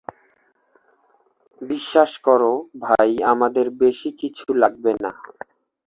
বিশ্বাস 1.61 2.11
কর, 2.25 2.41
ভাই, 2.83 3.11
আমাদের 3.33 3.65
বেশিকিছু 3.81 4.47
লাগবে 4.61 4.91
না। 5.03 5.11